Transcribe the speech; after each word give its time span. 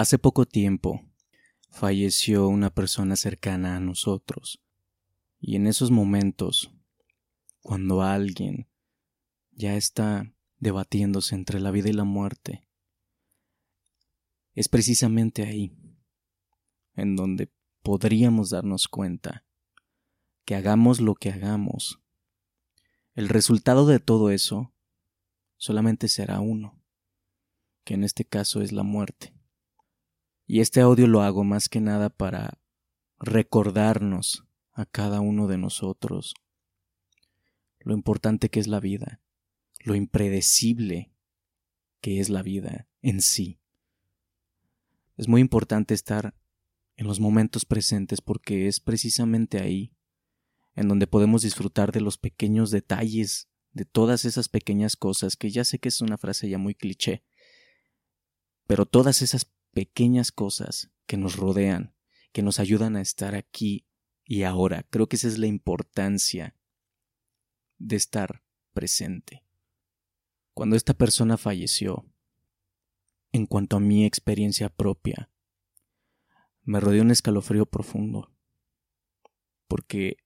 Hace 0.00 0.16
poco 0.16 0.46
tiempo 0.46 1.04
falleció 1.68 2.48
una 2.48 2.70
persona 2.70 3.16
cercana 3.16 3.76
a 3.76 3.80
nosotros. 3.80 4.62
Y 5.38 5.56
en 5.56 5.66
esos 5.66 5.90
momentos, 5.90 6.72
cuando 7.60 8.00
alguien 8.00 8.66
ya 9.50 9.76
está 9.76 10.32
debatiéndose 10.58 11.34
entre 11.34 11.60
la 11.60 11.70
vida 11.70 11.90
y 11.90 11.92
la 11.92 12.04
muerte, 12.04 12.66
es 14.54 14.70
precisamente 14.70 15.42
ahí 15.42 15.76
en 16.94 17.14
donde 17.14 17.52
podríamos 17.82 18.48
darnos 18.48 18.88
cuenta 18.88 19.44
que 20.46 20.54
hagamos 20.54 21.02
lo 21.02 21.14
que 21.14 21.28
hagamos, 21.28 22.00
el 23.14 23.28
resultado 23.28 23.84
de 23.84 24.00
todo 24.00 24.30
eso 24.30 24.72
solamente 25.58 26.08
será 26.08 26.40
uno, 26.40 26.82
que 27.84 27.92
en 27.92 28.04
este 28.04 28.24
caso 28.24 28.62
es 28.62 28.72
la 28.72 28.82
muerte. 28.82 29.38
Y 30.52 30.58
este 30.58 30.80
audio 30.80 31.06
lo 31.06 31.22
hago 31.22 31.44
más 31.44 31.68
que 31.68 31.80
nada 31.80 32.08
para 32.10 32.58
recordarnos 33.20 34.48
a 34.72 34.84
cada 34.84 35.20
uno 35.20 35.46
de 35.46 35.58
nosotros 35.58 36.34
lo 37.78 37.94
importante 37.94 38.48
que 38.48 38.58
es 38.58 38.66
la 38.66 38.80
vida, 38.80 39.20
lo 39.78 39.94
impredecible 39.94 41.12
que 42.00 42.18
es 42.18 42.30
la 42.30 42.42
vida 42.42 42.88
en 43.00 43.22
sí. 43.22 43.60
Es 45.16 45.28
muy 45.28 45.40
importante 45.40 45.94
estar 45.94 46.34
en 46.96 47.06
los 47.06 47.20
momentos 47.20 47.64
presentes 47.64 48.20
porque 48.20 48.66
es 48.66 48.80
precisamente 48.80 49.60
ahí 49.60 49.92
en 50.74 50.88
donde 50.88 51.06
podemos 51.06 51.42
disfrutar 51.42 51.92
de 51.92 52.00
los 52.00 52.18
pequeños 52.18 52.72
detalles, 52.72 53.48
de 53.70 53.84
todas 53.84 54.24
esas 54.24 54.48
pequeñas 54.48 54.96
cosas, 54.96 55.36
que 55.36 55.50
ya 55.50 55.62
sé 55.62 55.78
que 55.78 55.90
es 55.90 56.00
una 56.00 56.18
frase 56.18 56.48
ya 56.48 56.58
muy 56.58 56.74
cliché, 56.74 57.22
pero 58.66 58.84
todas 58.84 59.22
esas 59.22 59.48
pequeñas 59.72 60.32
cosas 60.32 60.90
que 61.06 61.16
nos 61.16 61.36
rodean, 61.36 61.94
que 62.32 62.42
nos 62.42 62.60
ayudan 62.60 62.96
a 62.96 63.00
estar 63.00 63.34
aquí 63.34 63.86
y 64.24 64.44
ahora. 64.44 64.86
Creo 64.90 65.08
que 65.08 65.16
esa 65.16 65.28
es 65.28 65.38
la 65.38 65.46
importancia 65.46 66.56
de 67.78 67.96
estar 67.96 68.44
presente. 68.72 69.44
Cuando 70.54 70.76
esta 70.76 70.94
persona 70.94 71.36
falleció, 71.36 72.06
en 73.32 73.46
cuanto 73.46 73.76
a 73.76 73.80
mi 73.80 74.04
experiencia 74.04 74.68
propia, 74.68 75.30
me 76.62 76.80
rodeó 76.80 77.02
un 77.02 77.10
escalofrío 77.10 77.66
profundo, 77.66 78.32
porque 79.66 80.18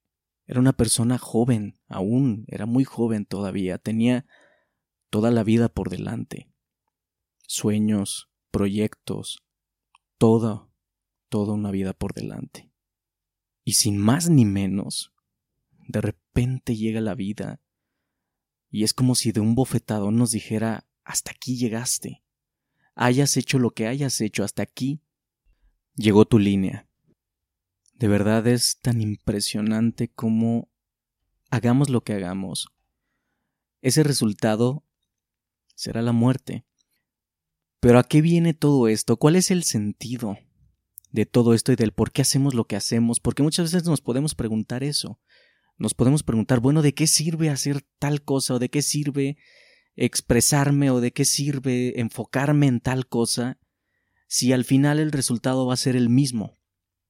era 0.46 0.60
una 0.60 0.72
persona 0.72 1.18
joven, 1.18 1.78
aún, 1.86 2.44
era 2.48 2.66
muy 2.66 2.84
joven 2.84 3.24
todavía, 3.24 3.78
tenía 3.78 4.26
toda 5.10 5.30
la 5.30 5.44
vida 5.44 5.68
por 5.68 5.90
delante, 5.90 6.50
sueños, 7.46 8.30
proyectos, 8.50 9.43
toda, 10.18 10.68
toda 11.28 11.54
una 11.54 11.70
vida 11.70 11.92
por 11.92 12.14
delante. 12.14 12.70
Y 13.64 13.74
sin 13.74 13.98
más 13.98 14.28
ni 14.28 14.44
menos, 14.44 15.12
de 15.88 16.00
repente 16.00 16.76
llega 16.76 17.00
la 17.00 17.14
vida 17.14 17.60
y 18.70 18.82
es 18.84 18.92
como 18.92 19.14
si 19.14 19.30
de 19.30 19.40
un 19.40 19.54
bofetadón 19.54 20.16
nos 20.16 20.32
dijera, 20.32 20.86
hasta 21.04 21.30
aquí 21.30 21.56
llegaste, 21.56 22.24
hayas 22.94 23.36
hecho 23.36 23.58
lo 23.58 23.70
que 23.70 23.86
hayas 23.86 24.20
hecho, 24.20 24.42
hasta 24.42 24.62
aquí 24.62 25.00
llegó 25.94 26.24
tu 26.24 26.38
línea. 26.38 26.88
De 27.94 28.08
verdad 28.08 28.46
es 28.48 28.80
tan 28.80 29.00
impresionante 29.00 30.08
como 30.08 30.68
hagamos 31.50 31.88
lo 31.88 32.02
que 32.02 32.14
hagamos. 32.14 32.68
Ese 33.80 34.02
resultado 34.02 34.82
será 35.76 36.02
la 36.02 36.12
muerte. 36.12 36.64
Pero 37.84 37.98
¿a 37.98 38.04
qué 38.04 38.22
viene 38.22 38.54
todo 38.54 38.88
esto? 38.88 39.18
¿Cuál 39.18 39.36
es 39.36 39.50
el 39.50 39.62
sentido 39.62 40.38
de 41.10 41.26
todo 41.26 41.52
esto 41.52 41.70
y 41.70 41.76
del 41.76 41.92
por 41.92 42.12
qué 42.12 42.22
hacemos 42.22 42.54
lo 42.54 42.64
que 42.64 42.76
hacemos? 42.76 43.20
Porque 43.20 43.42
muchas 43.42 43.70
veces 43.70 43.86
nos 43.86 44.00
podemos 44.00 44.34
preguntar 44.34 44.82
eso. 44.82 45.20
Nos 45.76 45.92
podemos 45.92 46.22
preguntar, 46.22 46.60
bueno, 46.60 46.80
¿de 46.80 46.94
qué 46.94 47.06
sirve 47.06 47.50
hacer 47.50 47.84
tal 47.98 48.22
cosa? 48.22 48.54
¿O 48.54 48.58
de 48.58 48.70
qué 48.70 48.80
sirve 48.80 49.36
expresarme? 49.96 50.90
¿O 50.90 51.02
de 51.02 51.12
qué 51.12 51.26
sirve 51.26 52.00
enfocarme 52.00 52.68
en 52.68 52.80
tal 52.80 53.06
cosa? 53.06 53.60
Si 54.28 54.54
al 54.54 54.64
final 54.64 54.98
el 54.98 55.12
resultado 55.12 55.66
va 55.66 55.74
a 55.74 55.76
ser 55.76 55.94
el 55.94 56.08
mismo. 56.08 56.56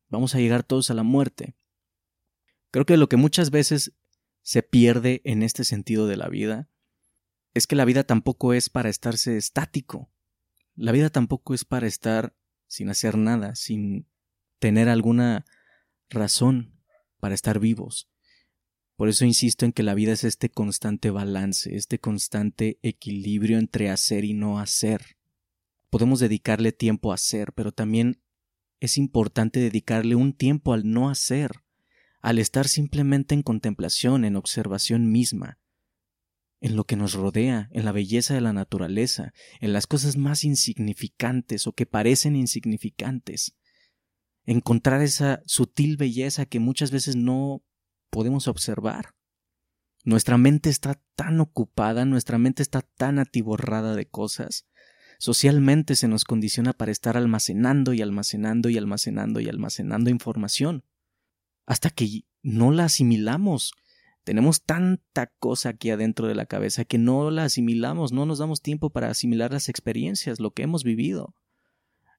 Vamos 0.08 0.34
a 0.34 0.40
llegar 0.40 0.64
todos 0.64 0.90
a 0.90 0.94
la 0.94 1.04
muerte. 1.04 1.54
Creo 2.72 2.84
que 2.84 2.96
lo 2.96 3.08
que 3.08 3.16
muchas 3.16 3.52
veces 3.52 3.92
se 4.42 4.64
pierde 4.64 5.22
en 5.24 5.44
este 5.44 5.62
sentido 5.62 6.08
de 6.08 6.16
la 6.16 6.28
vida 6.28 6.68
es 7.54 7.68
que 7.68 7.76
la 7.76 7.84
vida 7.84 8.02
tampoco 8.02 8.54
es 8.54 8.70
para 8.70 8.88
estarse 8.88 9.36
estático. 9.36 10.10
La 10.76 10.92
vida 10.92 11.10
tampoco 11.10 11.54
es 11.54 11.64
para 11.64 11.86
estar 11.86 12.34
sin 12.66 12.88
hacer 12.88 13.16
nada, 13.16 13.54
sin 13.54 14.06
tener 14.58 14.88
alguna 14.88 15.44
razón 16.08 16.80
para 17.20 17.34
estar 17.34 17.60
vivos. 17.60 18.08
Por 18.96 19.08
eso 19.08 19.24
insisto 19.24 19.64
en 19.64 19.72
que 19.72 19.82
la 19.82 19.94
vida 19.94 20.12
es 20.12 20.24
este 20.24 20.50
constante 20.50 21.10
balance, 21.10 21.74
este 21.74 21.98
constante 21.98 22.78
equilibrio 22.82 23.58
entre 23.58 23.90
hacer 23.90 24.24
y 24.24 24.34
no 24.34 24.58
hacer. 24.58 25.16
Podemos 25.90 26.20
dedicarle 26.20 26.72
tiempo 26.72 27.10
a 27.10 27.16
hacer, 27.16 27.52
pero 27.52 27.72
también 27.72 28.20
es 28.80 28.98
importante 28.98 29.60
dedicarle 29.60 30.14
un 30.14 30.32
tiempo 30.32 30.72
al 30.72 30.90
no 30.90 31.08
hacer, 31.08 31.62
al 32.20 32.38
estar 32.38 32.68
simplemente 32.68 33.34
en 33.34 33.42
contemplación, 33.42 34.24
en 34.24 34.36
observación 34.36 35.10
misma, 35.10 35.58
en 36.64 36.76
lo 36.76 36.84
que 36.84 36.96
nos 36.96 37.12
rodea, 37.12 37.68
en 37.72 37.84
la 37.84 37.92
belleza 37.92 38.32
de 38.32 38.40
la 38.40 38.54
naturaleza, 38.54 39.34
en 39.60 39.74
las 39.74 39.86
cosas 39.86 40.16
más 40.16 40.44
insignificantes 40.44 41.66
o 41.66 41.74
que 41.74 41.84
parecen 41.84 42.36
insignificantes. 42.36 43.54
Encontrar 44.46 45.02
esa 45.02 45.42
sutil 45.44 45.98
belleza 45.98 46.46
que 46.46 46.60
muchas 46.60 46.90
veces 46.90 47.16
no 47.16 47.62
podemos 48.08 48.48
observar. 48.48 49.14
Nuestra 50.04 50.38
mente 50.38 50.70
está 50.70 51.02
tan 51.16 51.38
ocupada, 51.38 52.06
nuestra 52.06 52.38
mente 52.38 52.62
está 52.62 52.80
tan 52.80 53.18
atiborrada 53.18 53.94
de 53.94 54.06
cosas. 54.06 54.66
Socialmente 55.18 55.96
se 55.96 56.08
nos 56.08 56.24
condiciona 56.24 56.72
para 56.72 56.92
estar 56.92 57.18
almacenando 57.18 57.92
y 57.92 58.00
almacenando 58.00 58.70
y 58.70 58.78
almacenando 58.78 59.38
y 59.38 59.50
almacenando 59.50 60.08
información, 60.08 60.82
hasta 61.66 61.90
que 61.90 62.24
no 62.42 62.70
la 62.70 62.86
asimilamos 62.86 63.74
tenemos 64.24 64.62
tanta 64.62 65.26
cosa 65.38 65.68
aquí 65.68 65.90
adentro 65.90 66.26
de 66.26 66.34
la 66.34 66.46
cabeza 66.46 66.86
que 66.86 66.96
no 66.96 67.30
la 67.30 67.44
asimilamos, 67.44 68.12
no 68.12 68.24
nos 68.24 68.38
damos 68.38 68.62
tiempo 68.62 68.88
para 68.88 69.10
asimilar 69.10 69.52
las 69.52 69.68
experiencias, 69.68 70.40
lo 70.40 70.52
que 70.52 70.62
hemos 70.62 70.82
vivido. 70.82 71.34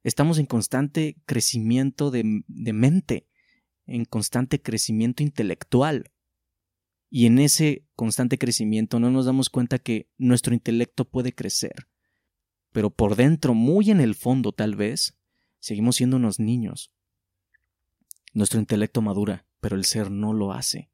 Estamos 0.04 0.38
en 0.38 0.46
constante 0.46 1.18
crecimiento 1.26 2.12
de, 2.12 2.44
mente, 2.74 3.28
en 3.88 4.06
constante 4.06 4.62
crecimiento 4.62 5.24
intelectual. 5.24 6.12
Y 7.10 7.26
en 7.26 7.40
ese 7.40 7.88
constante 7.96 8.38
crecimiento 8.38 9.00
no 9.00 9.10
nos 9.10 9.26
damos 9.26 9.50
cuenta 9.50 9.80
que 9.80 10.08
nuestro 10.18 10.54
intelecto 10.54 11.06
puede 11.06 11.34
crecer. 11.34 11.88
Pero 12.72 12.92
por 12.92 13.16
dentro, 13.16 13.56
muy 13.56 13.90
en 13.90 14.00
el 14.00 14.14
fondo 14.14 14.52
tal 14.52 14.76
vez, 14.76 15.18
seguimos 15.60 15.96
siendo 15.96 16.18
unos 16.18 16.40
niños. 16.40 16.92
Nuestro 18.34 18.60
intelecto 18.60 19.02
madura, 19.02 19.48
pero 19.60 19.76
el 19.76 19.86
ser 19.86 20.12
no 20.12 20.34
lo 20.34 20.54
hace 20.54 20.92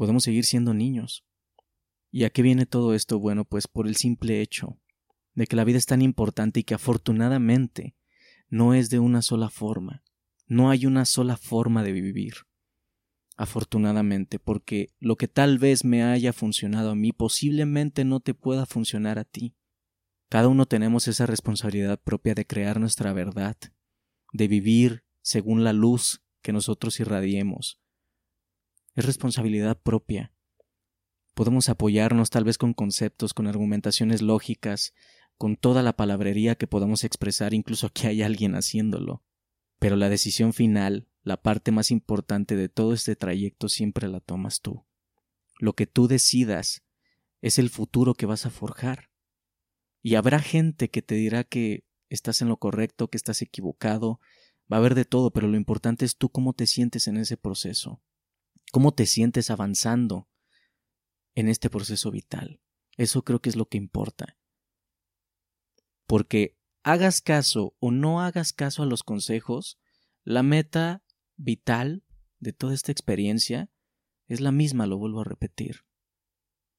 podemos 0.00 0.24
seguir 0.24 0.46
siendo 0.46 0.72
niños. 0.72 1.26
¿Y 2.10 2.24
a 2.24 2.30
qué 2.30 2.40
viene 2.40 2.64
todo 2.64 2.94
esto? 2.94 3.18
Bueno, 3.18 3.44
pues 3.44 3.68
por 3.68 3.86
el 3.86 3.96
simple 3.96 4.40
hecho 4.40 4.80
de 5.34 5.46
que 5.46 5.56
la 5.56 5.64
vida 5.64 5.76
es 5.76 5.84
tan 5.84 6.00
importante 6.00 6.60
y 6.60 6.62
que 6.62 6.72
afortunadamente 6.72 7.94
no 8.48 8.72
es 8.72 8.88
de 8.88 8.98
una 8.98 9.20
sola 9.20 9.50
forma. 9.50 10.02
No 10.46 10.70
hay 10.70 10.86
una 10.86 11.04
sola 11.04 11.36
forma 11.36 11.82
de 11.82 11.92
vivir. 11.92 12.32
Afortunadamente, 13.36 14.38
porque 14.38 14.88
lo 15.00 15.16
que 15.16 15.28
tal 15.28 15.58
vez 15.58 15.84
me 15.84 16.02
haya 16.02 16.32
funcionado 16.32 16.92
a 16.92 16.94
mí 16.94 17.12
posiblemente 17.12 18.06
no 18.06 18.20
te 18.20 18.32
pueda 18.32 18.64
funcionar 18.64 19.18
a 19.18 19.24
ti. 19.24 19.54
Cada 20.30 20.48
uno 20.48 20.64
tenemos 20.64 21.08
esa 21.08 21.26
responsabilidad 21.26 22.00
propia 22.02 22.34
de 22.34 22.46
crear 22.46 22.80
nuestra 22.80 23.12
verdad, 23.12 23.58
de 24.32 24.48
vivir 24.48 25.04
según 25.20 25.62
la 25.62 25.74
luz 25.74 26.22
que 26.40 26.54
nosotros 26.54 27.00
irradiemos, 27.00 27.82
es 28.94 29.04
responsabilidad 29.04 29.78
propia. 29.80 30.32
Podemos 31.34 31.68
apoyarnos 31.68 32.30
tal 32.30 32.44
vez 32.44 32.58
con 32.58 32.74
conceptos, 32.74 33.34
con 33.34 33.46
argumentaciones 33.46 34.20
lógicas, 34.20 34.94
con 35.36 35.56
toda 35.56 35.82
la 35.82 35.96
palabrería 35.96 36.56
que 36.56 36.66
podamos 36.66 37.04
expresar, 37.04 37.54
incluso 37.54 37.90
que 37.90 38.08
hay 38.08 38.22
alguien 38.22 38.54
haciéndolo. 38.54 39.22
Pero 39.78 39.96
la 39.96 40.08
decisión 40.08 40.52
final, 40.52 41.08
la 41.22 41.40
parte 41.40 41.72
más 41.72 41.90
importante 41.90 42.56
de 42.56 42.68
todo 42.68 42.92
este 42.92 43.16
trayecto 43.16 43.68
siempre 43.68 44.08
la 44.08 44.20
tomas 44.20 44.60
tú. 44.60 44.84
Lo 45.58 45.74
que 45.74 45.86
tú 45.86 46.08
decidas 46.08 46.82
es 47.40 47.58
el 47.58 47.70
futuro 47.70 48.14
que 48.14 48.26
vas 48.26 48.44
a 48.44 48.50
forjar. 48.50 49.10
Y 50.02 50.16
habrá 50.16 50.40
gente 50.40 50.90
que 50.90 51.00
te 51.00 51.14
dirá 51.14 51.44
que 51.44 51.84
estás 52.08 52.42
en 52.42 52.48
lo 52.48 52.58
correcto, 52.58 53.08
que 53.08 53.16
estás 53.16 53.40
equivocado, 53.40 54.20
va 54.70 54.76
a 54.76 54.80
haber 54.80 54.94
de 54.94 55.04
todo, 55.04 55.30
pero 55.30 55.48
lo 55.48 55.56
importante 55.56 56.04
es 56.04 56.16
tú 56.16 56.28
cómo 56.30 56.52
te 56.52 56.66
sientes 56.66 57.06
en 57.06 57.16
ese 57.16 57.36
proceso 57.36 58.02
cómo 58.70 58.92
te 58.92 59.06
sientes 59.06 59.50
avanzando 59.50 60.28
en 61.34 61.48
este 61.48 61.70
proceso 61.70 62.10
vital. 62.10 62.60
Eso 62.96 63.22
creo 63.22 63.40
que 63.40 63.48
es 63.48 63.56
lo 63.56 63.66
que 63.66 63.78
importa. 63.78 64.38
Porque 66.06 66.58
hagas 66.82 67.20
caso 67.20 67.76
o 67.78 67.90
no 67.90 68.20
hagas 68.20 68.52
caso 68.52 68.82
a 68.82 68.86
los 68.86 69.02
consejos, 69.02 69.78
la 70.24 70.42
meta 70.42 71.04
vital 71.36 72.04
de 72.38 72.52
toda 72.52 72.74
esta 72.74 72.92
experiencia 72.92 73.70
es 74.26 74.40
la 74.40 74.52
misma, 74.52 74.86
lo 74.86 74.98
vuelvo 74.98 75.20
a 75.20 75.24
repetir. 75.24 75.84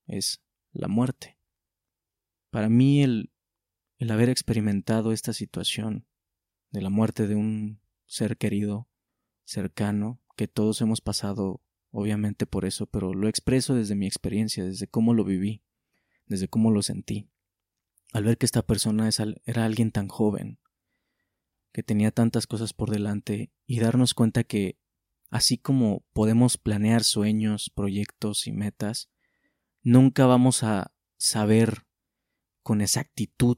Es 0.06 0.44
la 0.72 0.88
muerte. 0.88 1.38
Para 2.50 2.70
mí 2.70 3.04
el, 3.04 3.32
el 3.98 4.12
haber 4.12 4.30
experimentado 4.30 5.12
esta 5.12 5.34
situación 5.34 6.08
de 6.70 6.82
la 6.82 6.90
muerte 6.90 7.28
de 7.28 7.36
un 7.36 7.82
ser 8.06 8.38
querido, 8.38 8.90
cercano, 9.44 10.22
que 10.36 10.48
todos 10.48 10.82
hemos 10.82 11.02
pasado 11.02 11.62
obviamente 11.92 12.46
por 12.46 12.66
eso, 12.66 12.88
pero 12.88 13.14
lo 13.14 13.28
expreso 13.28 13.76
desde 13.76 13.96
mi 13.96 14.08
experiencia, 14.08 14.64
desde 14.64 14.88
cómo 14.88 15.14
lo 15.14 15.24
viví, 15.24 15.62
desde 16.26 16.48
cómo 16.48 16.72
lo 16.72 16.82
sentí. 16.82 17.30
Al 18.14 18.24
ver 18.24 18.38
que 18.38 18.46
esta 18.46 18.62
persona 18.62 19.10
era 19.46 19.66
alguien 19.66 19.92
tan 19.92 20.08
joven, 20.08 20.60
que 21.72 21.84
tenía 21.84 22.12
tantas 22.12 22.48
cosas 22.48 22.74
por 22.74 22.90
delante, 22.90 23.52
y 23.66 23.80
darnos 23.80 24.14
cuenta 24.14 24.44
que, 24.44 24.78
así 25.30 25.58
como 25.58 26.04
podemos 26.14 26.58
planear 26.58 27.04
sueños, 27.04 27.70
proyectos 27.70 28.48
y 28.48 28.52
metas, 28.52 29.10
nunca 29.82 30.26
vamos 30.26 30.64
a 30.64 30.94
saber 31.18 31.86
con 32.64 32.82
exactitud, 32.82 33.58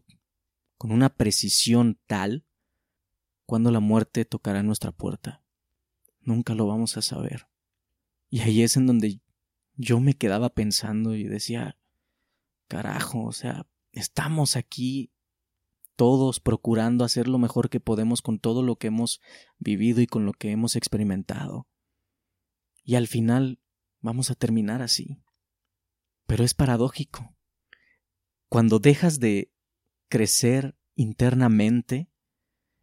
con 0.77 0.91
una 0.91 1.09
precisión 1.15 2.00
tal, 2.06 2.45
cuando 3.45 3.71
la 3.71 3.80
muerte 3.80 4.25
tocará 4.25 4.63
nuestra 4.63 4.91
puerta. 4.91 5.44
Nunca 6.21 6.56
lo 6.56 6.68
vamos 6.68 6.95
a 6.97 7.01
saber. 7.01 7.47
Y 8.33 8.39
ahí 8.39 8.63
es 8.63 8.77
en 8.77 8.88
donde 8.88 9.21
yo 9.75 10.00
me 10.00 10.15
quedaba 10.15 10.50
pensando 10.56 11.13
y 11.13 11.25
decía, 11.25 11.77
carajo, 12.68 13.25
o 13.25 13.31
sea, 13.31 13.68
estamos 13.91 14.56
aquí 14.56 15.12
todos 15.95 16.39
procurando 16.39 17.06
hacer 17.06 17.27
lo 17.27 17.38
mejor 17.38 17.69
que 17.69 17.80
podemos 17.80 18.24
con 18.24 18.39
todo 18.39 18.63
lo 18.63 18.77
que 18.77 18.88
hemos 18.88 19.21
vivido 19.59 20.01
y 20.01 20.07
con 20.07 20.25
lo 20.25 20.33
que 20.33 20.50
hemos 20.50 20.75
experimentado. 20.75 21.68
Y 22.83 22.95
al 22.95 23.07
final 23.07 23.59
vamos 24.01 24.31
a 24.31 24.33
terminar 24.33 24.81
así. 24.81 25.21
Pero 26.25 26.44
es 26.44 26.56
paradójico. 26.56 27.35
Cuando 28.50 28.80
dejas 28.80 29.19
de 29.19 29.53
crecer 30.09 30.75
internamente, 30.95 32.09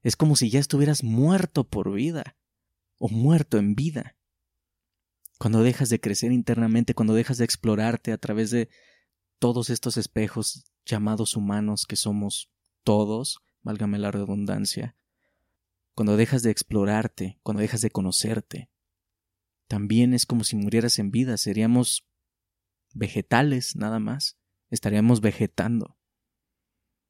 es 0.02 0.14
como 0.14 0.36
si 0.36 0.48
ya 0.48 0.60
estuvieras 0.60 1.02
muerto 1.02 1.64
por 1.64 1.92
vida 1.92 2.36
o 2.98 3.08
muerto 3.08 3.58
en 3.58 3.74
vida. 3.74 4.14
Cuando 5.40 5.62
dejas 5.62 5.88
de 5.88 6.00
crecer 6.00 6.32
internamente, 6.32 6.92
cuando 6.92 7.14
dejas 7.14 7.38
de 7.38 7.46
explorarte 7.46 8.12
a 8.12 8.18
través 8.18 8.50
de 8.50 8.68
todos 9.38 9.70
estos 9.70 9.96
espejos 9.96 10.70
llamados 10.84 11.34
humanos 11.34 11.86
que 11.86 11.96
somos 11.96 12.50
todos, 12.84 13.40
válgame 13.62 13.98
la 13.98 14.10
redundancia, 14.10 14.96
cuando 15.94 16.18
dejas 16.18 16.42
de 16.42 16.50
explorarte, 16.50 17.38
cuando 17.42 17.62
dejas 17.62 17.80
de 17.80 17.90
conocerte, 17.90 18.68
también 19.66 20.12
es 20.12 20.26
como 20.26 20.44
si 20.44 20.56
murieras 20.56 20.98
en 20.98 21.10
vida, 21.10 21.38
seríamos 21.38 22.06
vegetales 22.92 23.76
nada 23.76 23.98
más, 23.98 24.36
estaríamos 24.68 25.22
vegetando. 25.22 25.96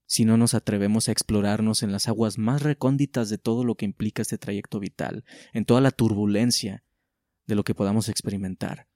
Si 0.06 0.24
no 0.24 0.36
nos 0.36 0.54
atrevemos 0.54 1.08
a 1.08 1.12
explorarnos 1.12 1.82
en 1.82 1.90
las 1.90 2.06
aguas 2.06 2.38
más 2.38 2.62
recónditas 2.62 3.28
de 3.28 3.38
todo 3.38 3.64
lo 3.64 3.74
que 3.74 3.86
implica 3.86 4.22
este 4.22 4.38
trayecto 4.38 4.78
vital, 4.78 5.24
en 5.52 5.64
toda 5.64 5.80
la 5.80 5.90
turbulencia 5.90 6.84
de 7.50 7.56
lo 7.56 7.64
que 7.64 7.74
podamos 7.74 8.08
experimentar. 8.08 8.88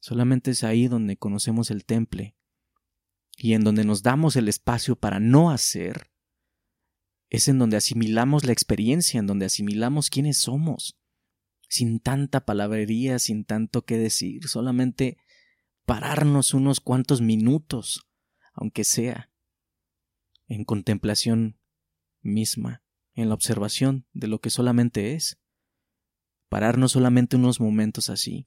Solamente 0.00 0.50
es 0.50 0.62
ahí 0.62 0.88
donde 0.88 1.16
conocemos 1.16 1.70
el 1.70 1.86
temple 1.86 2.36
y 3.38 3.54
en 3.54 3.64
donde 3.64 3.84
nos 3.84 4.02
damos 4.02 4.36
el 4.36 4.48
espacio 4.48 4.96
para 4.96 5.18
no 5.18 5.50
hacer, 5.50 6.10
es 7.30 7.48
en 7.48 7.58
donde 7.58 7.78
asimilamos 7.78 8.44
la 8.44 8.52
experiencia, 8.52 9.18
en 9.18 9.26
donde 9.26 9.46
asimilamos 9.46 10.10
quiénes 10.10 10.36
somos, 10.36 10.98
sin 11.68 12.00
tanta 12.00 12.44
palabrería, 12.44 13.18
sin 13.18 13.44
tanto 13.44 13.86
que 13.86 13.96
decir, 13.96 14.48
solamente 14.48 15.16
pararnos 15.86 16.52
unos 16.52 16.80
cuantos 16.80 17.22
minutos, 17.22 18.06
aunque 18.52 18.84
sea, 18.84 19.30
en 20.48 20.64
contemplación 20.64 21.58
misma, 22.20 22.82
en 23.14 23.28
la 23.28 23.34
observación 23.34 24.06
de 24.12 24.26
lo 24.26 24.40
que 24.40 24.50
solamente 24.50 25.14
es, 25.14 25.39
pararnos 26.50 26.92
solamente 26.92 27.36
unos 27.36 27.60
momentos 27.60 28.10
así, 28.10 28.46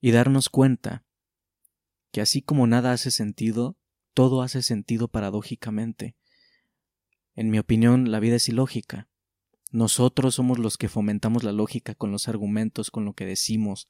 y 0.00 0.10
darnos 0.10 0.48
cuenta 0.48 1.04
que 2.10 2.20
así 2.20 2.42
como 2.42 2.66
nada 2.66 2.90
hace 2.90 3.12
sentido, 3.12 3.76
todo 4.12 4.42
hace 4.42 4.62
sentido 4.62 5.06
paradójicamente. 5.06 6.16
En 7.36 7.50
mi 7.50 7.60
opinión, 7.60 8.10
la 8.10 8.18
vida 8.18 8.34
es 8.34 8.48
ilógica. 8.48 9.08
Nosotros 9.70 10.34
somos 10.34 10.58
los 10.58 10.76
que 10.76 10.88
fomentamos 10.88 11.44
la 11.44 11.52
lógica 11.52 11.94
con 11.94 12.10
los 12.10 12.26
argumentos, 12.26 12.90
con 12.90 13.04
lo 13.04 13.12
que 13.12 13.26
decimos, 13.26 13.86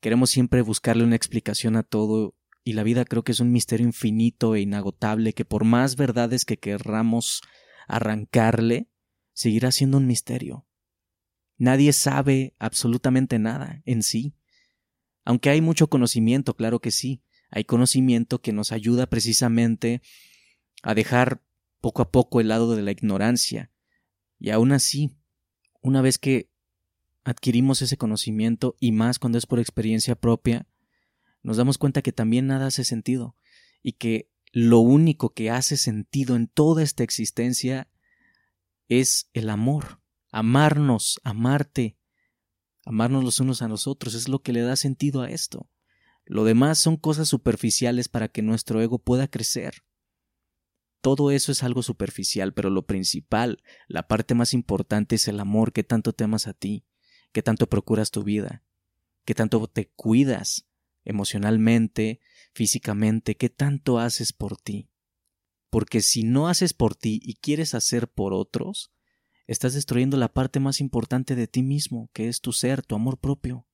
Queremos 0.00 0.30
siempre 0.30 0.62
buscarle 0.62 1.04
una 1.04 1.16
explicación 1.16 1.76
a 1.76 1.82
todo 1.82 2.34
y 2.64 2.74
la 2.74 2.82
vida 2.82 3.04
creo 3.04 3.24
que 3.24 3.32
es 3.32 3.40
un 3.40 3.52
misterio 3.52 3.86
infinito 3.86 4.54
e 4.54 4.60
inagotable 4.60 5.32
que 5.32 5.44
por 5.44 5.64
más 5.64 5.96
verdades 5.96 6.44
que 6.44 6.58
querramos 6.58 7.42
arrancarle, 7.88 8.88
seguirá 9.32 9.70
siendo 9.70 9.98
un 9.98 10.06
misterio. 10.06 10.65
Nadie 11.58 11.92
sabe 11.92 12.54
absolutamente 12.58 13.38
nada 13.38 13.82
en 13.84 14.02
sí. 14.02 14.34
Aunque 15.24 15.50
hay 15.50 15.60
mucho 15.60 15.88
conocimiento, 15.88 16.54
claro 16.54 16.80
que 16.80 16.90
sí, 16.90 17.22
hay 17.50 17.64
conocimiento 17.64 18.40
que 18.40 18.52
nos 18.52 18.72
ayuda 18.72 19.06
precisamente 19.06 20.02
a 20.82 20.94
dejar 20.94 21.42
poco 21.80 22.02
a 22.02 22.10
poco 22.10 22.40
el 22.40 22.48
lado 22.48 22.74
de 22.74 22.82
la 22.82 22.92
ignorancia. 22.92 23.70
Y 24.38 24.50
aún 24.50 24.72
así, 24.72 25.16
una 25.80 26.02
vez 26.02 26.18
que 26.18 26.50
adquirimos 27.24 27.82
ese 27.82 27.96
conocimiento 27.96 28.76
y 28.78 28.92
más 28.92 29.18
cuando 29.18 29.38
es 29.38 29.46
por 29.46 29.58
experiencia 29.58 30.14
propia, 30.14 30.68
nos 31.42 31.56
damos 31.56 31.78
cuenta 31.78 32.02
que 32.02 32.12
también 32.12 32.46
nada 32.46 32.66
hace 32.66 32.84
sentido 32.84 33.36
y 33.82 33.92
que 33.92 34.30
lo 34.52 34.80
único 34.80 35.30
que 35.30 35.50
hace 35.50 35.76
sentido 35.76 36.36
en 36.36 36.48
toda 36.48 36.82
esta 36.82 37.02
existencia 37.02 37.88
es 38.88 39.28
el 39.32 39.50
amor, 39.50 40.00
amarnos, 40.30 41.20
amarte, 41.24 41.98
amarnos 42.84 43.24
los 43.24 43.40
unos 43.40 43.62
a 43.62 43.68
los 43.68 43.86
otros, 43.86 44.14
es 44.14 44.28
lo 44.28 44.42
que 44.42 44.52
le 44.52 44.60
da 44.60 44.76
sentido 44.76 45.22
a 45.22 45.30
esto. 45.30 45.68
Lo 46.24 46.44
demás 46.44 46.78
son 46.78 46.96
cosas 46.96 47.28
superficiales 47.28 48.08
para 48.08 48.28
que 48.28 48.42
nuestro 48.42 48.80
ego 48.80 48.98
pueda 48.98 49.28
crecer. 49.28 49.84
Todo 51.00 51.30
eso 51.30 51.52
es 51.52 51.62
algo 51.62 51.82
superficial, 51.82 52.52
pero 52.52 52.68
lo 52.68 52.86
principal, 52.86 53.62
la 53.86 54.08
parte 54.08 54.34
más 54.34 54.54
importante 54.54 55.14
es 55.14 55.28
el 55.28 55.38
amor 55.38 55.72
que 55.72 55.84
tanto 55.84 56.12
te 56.12 56.24
amas 56.24 56.48
a 56.48 56.52
ti, 56.52 56.84
qué 57.32 57.42
tanto 57.42 57.68
procuras 57.68 58.10
tu 58.10 58.24
vida, 58.24 58.64
qué 59.24 59.34
tanto 59.34 59.64
te 59.68 59.90
cuidas 59.90 60.66
emocionalmente, 61.04 62.20
físicamente, 62.52 63.36
qué 63.36 63.48
tanto 63.48 64.00
haces 64.00 64.32
por 64.32 64.56
ti. 64.56 64.90
Porque 65.70 66.00
si 66.00 66.24
no 66.24 66.48
haces 66.48 66.74
por 66.74 66.96
ti 66.96 67.20
y 67.22 67.34
quieres 67.34 67.74
hacer 67.74 68.08
por 68.08 68.34
otros, 68.34 68.92
estás 69.46 69.74
destruyendo 69.74 70.16
la 70.16 70.32
parte 70.32 70.60
más 70.60 70.80
importante 70.80 71.34
de 71.34 71.46
ti 71.46 71.62
mismo, 71.62 72.10
que 72.12 72.28
es 72.28 72.40
tu 72.40 72.52
ser, 72.52 72.82
tu 72.82 72.94
amor 72.94 73.18
propio. 73.18 73.66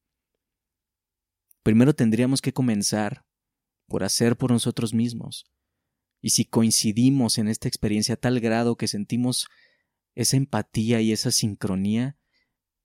Primero 1.63 1.95
tendríamos 1.95 2.41
que 2.43 2.53
comenzar 2.53 3.25
por 3.87 4.05
hacer 4.05 4.37
por 4.37 4.51
nosotros 4.51 4.95
mismos. 4.95 5.45
Y 6.21 6.31
si 6.31 6.45
coincidimos 6.45 7.39
en 7.39 7.49
esta 7.49 7.69
experiencia 7.69 8.15
a 8.15 8.19
tal 8.19 8.41
grado 8.41 8.77
que 8.77 8.89
sentimos 8.89 9.49
esa 10.15 10.37
empatía 10.37 11.01
y 11.01 11.13
esa 11.13 11.31
sincronía, 11.31 12.17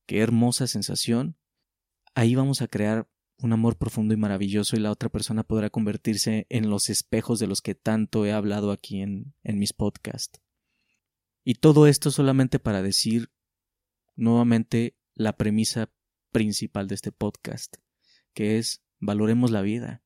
qué 0.06 0.20
hermosa 0.20 0.68
sensación, 0.68 1.38
ahí 2.16 2.36
vamos 2.36 2.62
a 2.62 2.68
crear 2.68 3.10
un 3.40 3.54
amor 3.54 3.78
profundo 3.78 4.14
y 4.14 4.18
maravilloso 4.18 4.76
y 4.76 4.80
la 4.80 4.92
otra 4.92 5.10
persona 5.10 5.44
podrá 5.44 5.70
convertirse 5.70 6.48
en 6.50 6.70
los 6.70 6.90
espejos 6.90 7.38
de 7.40 7.48
los 7.48 7.62
que 7.62 7.76
tanto 7.76 8.26
he 8.26 8.32
hablado 8.32 8.72
aquí 8.72 9.02
en, 9.02 9.36
en 9.44 9.60
mis 9.60 9.74
podcasts. 9.74 10.42
Y 11.50 11.54
todo 11.54 11.88
esto 11.88 12.12
solamente 12.12 12.60
para 12.60 12.82
decir 12.82 13.32
nuevamente 14.18 14.98
la 15.14 15.38
premisa 15.38 15.90
principal 16.34 16.90
de 16.90 16.96
este 16.96 17.14
podcast, 17.14 17.78
que 18.34 18.58
es 18.58 18.84
valoremos 19.00 19.50
la 19.50 19.62
vida. 19.62 20.04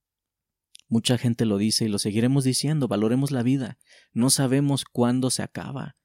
Mucha 0.88 1.18
gente 1.18 1.48
lo 1.48 1.58
dice 1.58 1.86
y 1.86 1.88
lo 1.88 1.98
seguiremos 1.98 2.44
diciendo, 2.44 2.88
valoremos 2.88 3.32
la 3.32 3.42
vida. 3.42 3.80
No 4.14 4.30
sabemos 4.30 4.86
cuándo 4.86 5.32
se 5.32 5.42
acaba. 5.42 5.98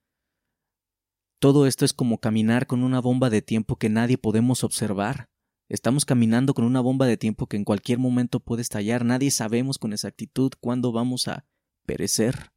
Todo 1.39 1.67
esto 1.67 1.85
es 1.85 1.93
como 1.93 2.19
caminar 2.19 2.67
con 2.67 2.83
una 2.83 3.03
bomba 3.03 3.29
de 3.29 3.43
tiempo 3.43 3.77
que 3.77 3.91
nadie 3.91 4.17
podemos 4.17 4.65
observar. 4.65 5.29
Estamos 5.69 6.07
caminando 6.07 6.55
con 6.55 6.65
una 6.65 6.81
bomba 6.81 7.07
de 7.07 7.19
tiempo 7.19 7.47
que 7.47 7.59
en 7.59 7.65
cualquier 7.65 7.99
momento 7.99 8.41
puede 8.41 8.63
estallar. 8.63 9.05
Nadie 9.05 9.31
sabemos 9.31 9.77
con 9.77 9.93
exactitud 9.93 10.53
cuándo 10.63 10.93
vamos 10.93 11.29
a 11.29 11.45
perecer. 11.85 12.56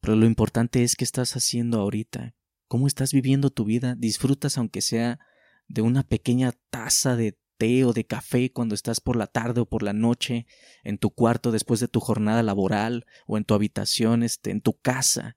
Pero 0.00 0.16
lo 0.16 0.26
importante 0.26 0.82
es 0.82 0.96
qué 0.96 1.04
estás 1.04 1.36
haciendo 1.36 1.80
ahorita. 1.80 2.34
¿Cómo 2.68 2.86
estás 2.86 3.12
viviendo 3.12 3.50
tu 3.50 3.64
vida? 3.64 3.94
¿Disfrutas 3.96 4.58
aunque 4.58 4.82
sea 4.82 5.18
de 5.68 5.82
una 5.82 6.02
pequeña 6.02 6.52
taza 6.70 7.16
de 7.16 7.38
té 7.58 7.84
o 7.84 7.92
de 7.92 8.04
café 8.04 8.52
cuando 8.52 8.74
estás 8.74 9.00
por 9.00 9.16
la 9.16 9.26
tarde 9.26 9.62
o 9.62 9.66
por 9.66 9.82
la 9.82 9.92
noche 9.92 10.46
en 10.84 10.98
tu 10.98 11.10
cuarto 11.10 11.52
después 11.52 11.80
de 11.80 11.88
tu 11.88 12.00
jornada 12.00 12.42
laboral 12.42 13.06
o 13.26 13.38
en 13.38 13.44
tu 13.44 13.54
habitación, 13.54 14.22
este, 14.22 14.50
en 14.50 14.60
tu 14.60 14.78
casa? 14.78 15.36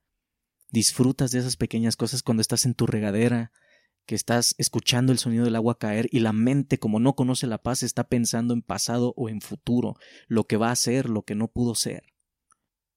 disfrutas 0.72 1.32
de 1.32 1.40
esas 1.40 1.58
pequeñas 1.58 1.96
cosas 1.96 2.24
cuando 2.24 2.42
estás 2.42 2.66
en 2.66 2.76
tu 2.76 2.86
regadera, 2.86 3.52
que 4.06 4.16
estás 4.16 4.56
escuchando 4.58 5.12
el 5.12 5.20
sonido 5.20 5.46
del 5.46 5.56
agua 5.56 5.78
caer 5.78 6.08
y 6.12 6.20
la 6.20 6.34
mente, 6.34 6.80
como 6.80 7.00
no 7.00 7.16
conoce 7.16 7.48
la 7.48 7.60
paz, 7.60 7.84
está 7.84 8.08
pensando 8.08 8.54
en 8.54 8.62
pasado 8.62 9.14
o 9.16 9.30
en 9.30 9.42
futuro, 9.42 9.96
lo 10.28 10.46
que 10.46 10.58
va 10.58 10.72
a 10.72 10.76
ser, 10.76 11.10
lo 11.10 11.24
que 11.24 11.36
no 11.36 11.48
pudo 11.48 11.76
ser. 11.76 12.04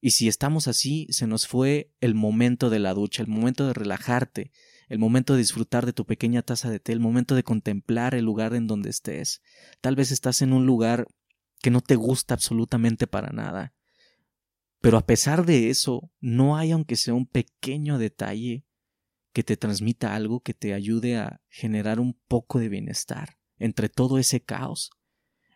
Y 0.05 0.11
si 0.11 0.27
estamos 0.27 0.67
así, 0.67 1.07
se 1.11 1.29
nos 1.29 1.47
fue 1.47 1.93
el 2.01 2.17
momento 2.17 2.71
de 2.71 2.81
la 2.81 2.93
ducha, 2.93 3.23
el 3.23 3.29
momento 3.29 3.69
de 3.69 3.73
relajarte, 3.73 4.51
el 4.89 4.99
momento 4.99 5.35
de 5.35 5.39
disfrutar 5.39 5.87
de 5.87 5.93
tu 5.93 6.05
pequeña 6.05 6.43
taza 6.43 6.69
de 6.71 6.81
té, 6.81 6.93
el 6.93 6.99
momento 6.99 7.37
de 7.37 7.45
contemplar 7.45 8.17
el 8.17 8.25
lugar 8.25 8.53
en 8.55 8.67
donde 8.67 8.91
estés. 8.91 9.43
Tal 9.81 9.95
vez 9.95 10.11
estás 10.11 10.43
en 10.43 10.53
un 10.53 10.67
lugar 10.67 11.07
que 11.63 11.71
no 11.71 11.81
te 11.81 11.95
gusta 11.95 12.35
absolutamente 12.35 13.07
para 13.07 13.31
nada. 13.31 13.75
Pero 14.81 14.99
a 14.99 15.07
pesar 15.07 15.47
de 15.47 15.71
eso, 15.71 16.11
no 16.21 16.57
hay 16.57 16.73
aunque 16.73 16.97
sea 16.97 17.15
un 17.15 17.27
pequeño 17.27 17.97
detalle 17.97 18.67
que 19.33 19.45
te 19.45 19.57
transmita 19.57 20.17
algo 20.17 20.41
que 20.41 20.53
te 20.53 20.75
ayude 20.75 21.17
a 21.17 21.41
generar 21.49 22.01
un 22.01 22.19
poco 22.27 22.59
de 22.59 22.69
bienestar 22.69 23.39
entre 23.57 23.89
todo 23.89 24.19
ese 24.19 24.41
caos, 24.43 24.91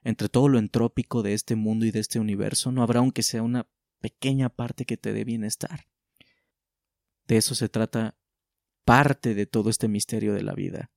entre 0.05 0.29
todo 0.29 0.49
lo 0.49 0.61
entrópico 0.61 1.25
de 1.25 1.35
este 1.35 1.57
mundo 1.57 1.85
y 1.85 1.91
de 1.91 1.99
este 1.99 2.21
universo, 2.21 2.71
no 2.71 2.85
habrá 2.85 3.01
aunque 3.01 3.25
sea 3.25 3.43
una 3.43 3.69
pequeña 4.07 4.51
parte 4.51 4.85
que 4.85 4.97
te 4.97 5.13
dé 5.13 5.25
bienestar. 5.25 5.89
De 7.27 7.39
eso 7.39 7.57
se 7.57 7.69
trata 7.69 8.17
parte 8.85 9.35
de 9.35 9.47
todo 9.47 9.69
este 9.69 9.89
misterio 9.89 10.33
de 10.33 10.43
la 10.43 10.55
vida. 10.55 10.93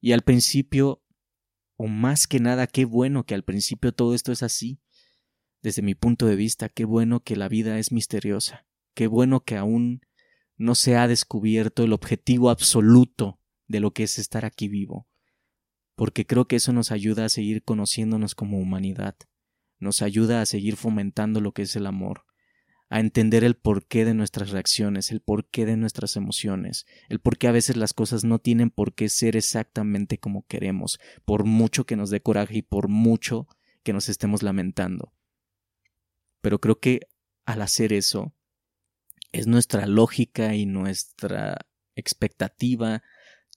Y 0.00 0.12
al 0.12 0.22
principio, 0.22 1.02
o 1.76 1.88
más 1.88 2.28
que 2.28 2.38
nada, 2.38 2.68
qué 2.68 2.84
bueno 2.84 3.26
que 3.26 3.34
al 3.34 3.42
principio 3.42 3.90
todo 3.90 4.14
esto 4.14 4.30
es 4.30 4.44
así. 4.44 4.78
Desde 5.60 5.82
mi 5.82 5.96
punto 5.96 6.26
de 6.26 6.36
vista, 6.36 6.68
qué 6.68 6.84
bueno 6.84 7.24
que 7.24 7.34
la 7.34 7.48
vida 7.48 7.80
es 7.80 7.90
misteriosa. 7.90 8.64
Qué 8.94 9.08
bueno 9.08 9.40
que 9.40 9.56
aún 9.56 10.02
no 10.56 10.76
se 10.76 10.96
ha 10.96 11.08
descubierto 11.08 11.82
el 11.82 11.92
objetivo 11.92 12.48
absoluto 12.48 13.40
de 13.66 13.80
lo 13.80 13.92
que 13.92 14.04
es 14.04 14.20
estar 14.20 14.44
aquí 14.44 14.68
vivo, 14.68 15.08
porque 15.96 16.26
creo 16.26 16.46
que 16.46 16.56
eso 16.56 16.72
nos 16.72 16.92
ayuda 16.92 17.24
a 17.24 17.28
seguir 17.28 17.64
conociéndonos 17.64 18.36
como 18.36 18.60
humanidad, 18.60 19.16
nos 19.78 20.02
ayuda 20.02 20.40
a 20.40 20.46
seguir 20.46 20.76
fomentando 20.76 21.40
lo 21.40 21.52
que 21.52 21.62
es 21.62 21.76
el 21.76 21.86
amor, 21.86 22.24
a 22.88 23.00
entender 23.00 23.44
el 23.44 23.56
porqué 23.56 24.04
de 24.04 24.14
nuestras 24.14 24.50
reacciones, 24.50 25.10
el 25.10 25.20
porqué 25.20 25.66
de 25.66 25.76
nuestras 25.76 26.16
emociones, 26.16 26.86
el 27.08 27.20
por 27.20 27.38
qué 27.38 27.48
a 27.48 27.52
veces 27.52 27.76
las 27.76 27.92
cosas 27.92 28.24
no 28.24 28.38
tienen 28.38 28.70
por 28.70 28.94
qué 28.94 29.08
ser 29.08 29.36
exactamente 29.36 30.18
como 30.18 30.46
queremos, 30.46 31.00
por 31.24 31.44
mucho 31.44 31.84
que 31.86 31.96
nos 31.96 32.10
dé 32.10 32.20
coraje 32.20 32.58
y 32.58 32.62
por 32.62 32.88
mucho 32.88 33.48
que 33.82 33.92
nos 33.92 34.08
estemos 34.08 34.42
lamentando. 34.42 35.12
Pero 36.40 36.60
creo 36.60 36.78
que 36.78 37.00
al 37.46 37.62
hacer 37.62 37.92
eso, 37.92 38.32
es 39.32 39.46
nuestra 39.46 39.86
lógica 39.86 40.54
y 40.54 40.64
nuestra 40.64 41.66
expectativa, 41.96 43.02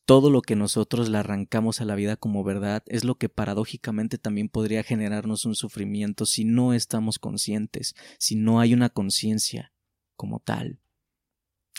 todo 0.08 0.30
lo 0.30 0.42
que 0.42 0.56
nosotros 0.56 1.10
le 1.10 1.18
arrancamos 1.18 1.82
a 1.82 1.86
la 1.86 1.94
vida 1.94 2.16
como 2.16 2.46
verdad 2.46 2.82
es 2.86 3.04
lo 3.04 3.16
que 3.16 3.28
paradójicamente 3.28 4.18
también 4.18 4.48
podría 4.48 4.82
generarnos 4.82 5.44
un 5.44 5.54
sufrimiento 5.54 6.26
si 6.26 6.46
no 6.46 6.74
estamos 6.74 7.20
conscientes, 7.20 7.94
si 8.18 8.38
no 8.38 8.62
hay 8.62 8.74
una 8.74 8.88
conciencia 8.88 9.74
como 10.16 10.40
tal. 10.40 10.80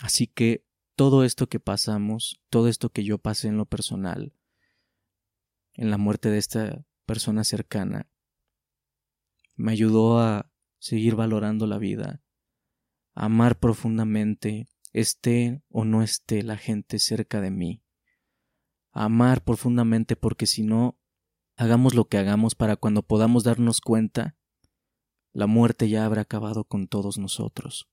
Así 0.03 0.27
que 0.27 0.63
todo 0.95 1.23
esto 1.23 1.49
que 1.49 1.59
pasamos, 1.59 2.39
todo 2.51 2.67
esto 2.67 2.91
que 2.91 3.03
yo 3.03 3.17
pasé 3.17 3.47
en 3.47 3.57
lo 3.57 3.65
personal, 3.65 4.31
en 5.73 5.89
la 5.89 5.97
muerte 5.97 6.29
de 6.29 6.37
esta 6.37 6.85
persona 7.07 7.43
cercana, 7.43 8.11
me 9.55 9.71
ayudó 9.71 10.19
a 10.19 10.51
seguir 10.77 11.15
valorando 11.15 11.65
la 11.65 11.79
vida, 11.79 12.21
amar 13.15 13.57
profundamente, 13.57 14.67
esté 14.93 15.63
o 15.69 15.83
no 15.83 16.03
esté 16.03 16.43
la 16.43 16.57
gente 16.57 16.99
cerca 16.99 17.41
de 17.41 17.49
mí. 17.49 17.81
Amar 18.91 19.43
profundamente 19.43 20.15
porque 20.15 20.45
si 20.45 20.63
no, 20.63 20.97
hagamos 21.57 21.93
lo 21.93 22.05
que 22.05 22.17
hagamos 22.17 22.55
para 22.55 22.75
cuando 22.75 23.03
podamos 23.03 23.43
darnos 23.43 23.81
cuenta, 23.81 24.35
la 25.33 25.47
muerte 25.47 25.89
ya 25.89 26.05
habrá 26.05 26.21
acabado 26.21 26.63
con 26.63 26.87
todos 26.87 27.17
nosotros. 27.17 27.87